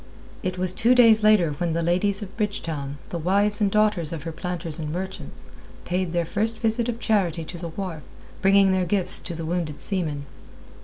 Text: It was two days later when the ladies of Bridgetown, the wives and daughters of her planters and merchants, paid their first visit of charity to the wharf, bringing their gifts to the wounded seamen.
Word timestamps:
It 0.41 0.57
was 0.57 0.73
two 0.73 0.95
days 0.95 1.21
later 1.23 1.51
when 1.59 1.73
the 1.73 1.83
ladies 1.83 2.23
of 2.23 2.35
Bridgetown, 2.35 2.97
the 3.09 3.19
wives 3.19 3.61
and 3.61 3.69
daughters 3.69 4.11
of 4.11 4.23
her 4.23 4.31
planters 4.31 4.79
and 4.79 4.91
merchants, 4.91 5.45
paid 5.85 6.11
their 6.11 6.25
first 6.25 6.57
visit 6.57 6.89
of 6.89 6.99
charity 6.99 7.45
to 7.45 7.59
the 7.59 7.67
wharf, 7.69 8.01
bringing 8.41 8.71
their 8.71 8.83
gifts 8.85 9.21
to 9.21 9.35
the 9.35 9.45
wounded 9.45 9.79
seamen. 9.79 10.23